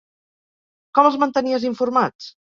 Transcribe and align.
Com 0.99 1.11
els 1.11 1.19
mantenies 1.25 1.69
informats? 1.71 2.33